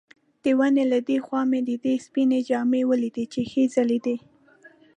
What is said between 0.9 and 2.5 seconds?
له دې خوا مو د دوی سپینې